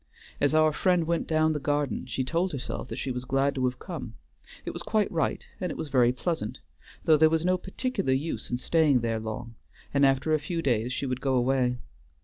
As 0.39 0.55
our 0.55 0.73
friend 0.73 1.05
went 1.05 1.27
down 1.27 1.53
the 1.53 1.59
garden 1.59 2.07
she 2.07 2.23
told 2.23 2.53
herself 2.53 2.87
that 2.87 2.95
she 2.95 3.11
was 3.11 3.23
glad 3.23 3.53
to 3.53 3.65
have 3.65 3.77
come; 3.77 4.15
it 4.65 4.71
was 4.71 4.81
quite 4.81 5.11
right, 5.11 5.45
and 5.59 5.71
it 5.71 5.77
was 5.77 5.89
very 5.89 6.11
pleasant, 6.11 6.57
though 7.05 7.17
there 7.17 7.29
was 7.29 7.45
no 7.45 7.55
particular 7.55 8.11
use 8.11 8.49
in 8.49 8.57
staying 8.57 9.01
there 9.01 9.19
long, 9.19 9.53
and 9.93 10.03
after 10.03 10.33
a 10.33 10.39
few 10.39 10.63
days 10.63 10.91
she 10.91 11.05
would 11.05 11.21
go 11.21 11.35
away. 11.35 11.77